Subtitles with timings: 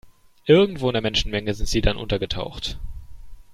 [0.47, 2.79] Irgendwo in der Menschenmenge sind sie dann untergetaucht.